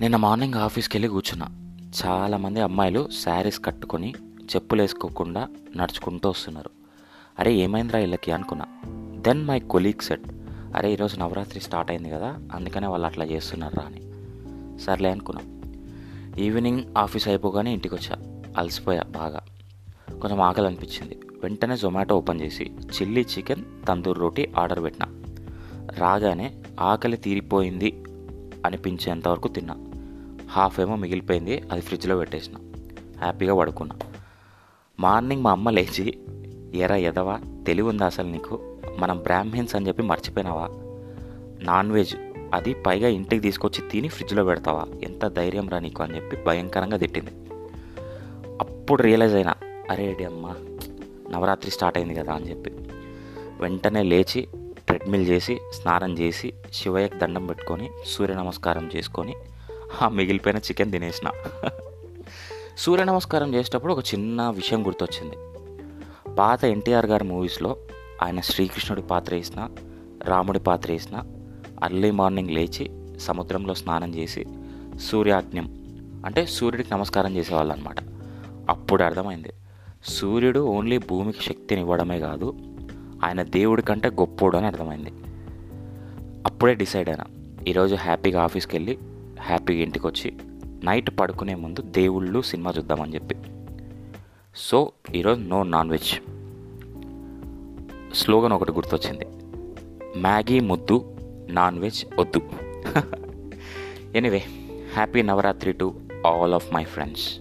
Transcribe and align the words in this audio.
నిన్న 0.00 0.16
మార్నింగ్ 0.16 0.54
ఆఫీస్కి 0.54 0.96
వెళ్ళి 0.96 1.08
కూర్చున్నా 1.08 1.46
చాలామంది 2.06 2.60
అమ్మాయిలు 2.60 3.08
శారీస్ 3.22 3.60
కట్టుకొని 3.64 4.14
చెప్పులు 4.42 4.80
వేసుకోకుండా 4.82 5.48
నడుచుకుంటూ 5.76 6.30
వస్తున్నారు. 6.30 6.70
అరే 7.38 7.52
ఏమైందిరా 7.52 8.00
వీళ్ళకి 8.00 8.32
అనుకున్నా. 8.32 8.66
దెన్ 9.20 9.46
మై 9.46 9.60
కొలీగ్ 9.60 10.02
సెట్ 10.02 10.22
అరే 10.76 10.92
ఈరోజు 10.92 11.16
నవరాత్రి 11.16 11.60
స్టార్ట్ 11.60 11.90
అయింది 11.90 12.10
కదా 12.10 12.38
అందుకనే 12.54 12.86
వాళ్ళు 12.86 13.06
అట్లా 13.06 13.24
చేస్తున్నారా 13.24 13.82
అని. 13.86 14.00
సర్లే 14.80 15.10
అనుకున్నా. 15.10 15.42
ఈవినింగ్ 16.38 16.84
ఆఫీస్ 16.98 17.28
అయిపోగానే 17.28 17.72
ఇంటికి 17.72 17.94
వచ్చా 17.94 18.42
అలసిపోయా 18.58 19.02
బాగా. 19.02 19.40
కొంచెం 20.22 20.40
ఆకలి 20.40 20.66
అనిపించింది 20.66 21.20
వెంటనే 21.42 21.76
జొమాటో 21.76 22.16
ఓపెన్ 22.16 22.40
చేసి 22.40 22.64
chilli 22.64 23.20
chicken 23.20 23.64
tandoori 23.88 24.20
roti 24.20 24.48
order 24.58 24.82
పెట్టిన. 24.82 25.22
రాగానే 25.98 26.54
ఆకలి 26.80 27.16
తీరిపోయింది 27.16 28.04
అనిపించేంత 28.64 29.28
వరకు 29.28 29.48
తిన్నా. 29.48 29.76
హాఫ్ 30.50 30.80
ఏమో 30.80 30.96
మిగిలిపోయింది 30.96 31.62
అది 31.72 31.80
ఫ్రిడ్జ్లో 31.80 32.16
పెట్టేసిన. 32.16 32.54
హ్యాపీగా 33.20 33.56
పడుకున్నా. 33.56 33.96
మార్నింగ్ 35.00 35.42
మా 35.42 35.50
అమ్మ 35.50 35.70
లేచి 35.70 36.18
ఎరా 36.74 36.96
ఎదవా 36.96 37.40
తెలివి 37.66 37.88
ఉందా 37.88 38.06
అసలు 38.06 38.28
నీకు? 38.28 38.78
మనం 38.98 39.18
బ్రాహ్మిన్స్ 39.18 39.76
అని 39.76 39.88
చెప్పి 39.88 40.02
మర్చిపోయినావా? 40.02 40.68
నాన్ 41.64 41.92
వెజ్ 41.92 42.16
అది 42.54 42.74
పైగా 42.74 43.08
ఇంటికి 43.08 43.42
తీసుకొచ్చి 43.42 43.88
తిని 43.88 44.08
ఫ్రిడ్జ్లో 44.08 44.44
పెడతావా? 44.44 44.86
ఎంత 45.02 45.26
ధైర్యం 45.26 45.68
రా 45.68 45.78
నీకు 45.78 46.02
అని 46.02 46.16
చెప్పి 46.16 46.36
భయంకరంగా 46.36 46.96
తిట్టింది. 46.96 47.30
అప్పుడు 48.60 49.02
రియలైజ్ 49.02 49.34
అయినా 49.34 49.54
అరే 49.90 50.24
అమ్మ 50.24 50.54
నవరాత్రి 51.30 51.70
స్టార్ట్ 51.70 51.98
అయింది 51.98 52.14
కదా 52.14 52.32
అని 52.32 52.50
చెప్పి. 52.50 52.70
వెంటనే 53.60 54.02
లేచి 54.02 54.48
ట్రెడ్మిల్ 55.04 55.30
చేసి 55.30 55.54
స్నానం 55.72 56.12
చేసి 56.18 56.48
శివయ్యకి 56.72 57.16
దండం 57.18 57.46
పెట్టుకొని 57.46 57.90
సూర్య 58.06 58.34
నమస్కారం 58.34 58.90
చేసుకొని 58.96 59.34
ఆ 60.02 60.06
మిగిలిపోయిన 60.08 60.58
చికెన్ 60.58 60.92
తినేసిన. 60.92 61.28
సూర్య 62.78 63.04
నమస్కారం 63.04 63.54
చేసేటప్పుడు 63.54 63.92
ఒక 63.92 64.02
చిన్న 64.14 64.48
విషయం 64.48 64.86
గుర్తొచ్చింది. 64.86 65.36
పాత 66.34 66.64
ఎన్టీఆర్ 66.64 67.06
గారి 67.06 67.24
మూవీస్లో 67.24 67.76
ఆయన 68.22 68.40
శ్రీకృష్ణుడి 68.40 69.02
పాత్ర 69.02 69.34
వేసిన 69.34 69.68
రాముడి 70.24 70.58
పాత్ర 70.58 70.92
వేసిన 70.92 71.16
అర్లీ 71.82 72.10
మార్నింగ్ 72.10 72.50
లేచి 72.50 72.86
సముద్రంలో 73.18 73.74
స్నానం 73.74 74.14
చేసి 74.14 74.44
సూర్యాజ్ఞం 75.10 75.68
అంటే 76.26 76.46
సూర్యుడికి 76.46 76.94
నమస్కారం 76.94 77.34
చేసేవాళ్ళు 77.36 77.74
అనమాట 77.74 77.96
అప్పుడు 78.70 79.02
అర్థమైంది. 79.02 79.52
సూర్యుడు 80.04 80.60
ఓన్లీ 80.76 80.98
భూమికి 80.98 81.42
శక్తిని 81.42 81.80
ఇవ్వడమే 81.80 82.20
కాదు 82.20 82.48
ఆయన 83.24 83.42
దేవుడి 83.42 83.82
కంటే 83.82 84.08
గొప్పోడు 84.08 84.56
అని 84.56 84.66
అర్థమైంది. 84.66 85.12
అప్పుడే 86.46 86.74
డిసైడ్ 86.74 87.08
అయినా. 87.08 87.24
ఈరోజు 87.68 87.94
హ్యాపీగా 87.94 88.42
ఆఫీస్కి 88.42 88.76
వెళ్ళి 88.76 88.98
హ్యాపీగా 89.40 89.82
ఇంటికి 89.82 90.06
వచ్చి 90.06 90.36
నైట్ 90.84 91.10
పడుకునే 91.20 91.54
ముందు 91.54 91.82
దేవుళ్ళు 91.82 92.42
సినిమా 92.42 92.72
చూద్దామని 92.78 93.14
చెప్పి. 93.14 93.36
సో 94.56 94.92
ఈరోజు 95.14 95.40
నో 95.40 95.62
నాన్ 95.62 95.90
వెజ్. 95.90 96.20
స్లోగన్ 98.14 98.52
ఒకటి 98.52 98.72
గుర్తొచ్చింది. 98.72 99.26
మ్యాగీ 100.20 100.60
ముద్దు 100.60 101.16
నాన్ 101.50 101.78
వెజ్ 101.78 102.04
వద్దు. 102.18 102.40
Anyway 104.16 104.44
happy 104.94 105.22
Navratri 105.22 105.72
to 105.72 105.94
all 106.26 106.54
of 106.54 106.74
my 106.74 106.84
friends. 106.84 107.40